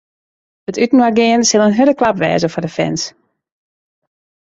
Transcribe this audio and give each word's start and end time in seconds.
It 0.71 0.79
útinoargean 0.85 1.45
sil 1.49 1.65
in 1.67 1.75
hurde 1.77 1.93
klap 1.99 2.17
wêze 2.21 2.49
foar 2.51 2.65
de 2.65 2.71
fans. 2.75 3.03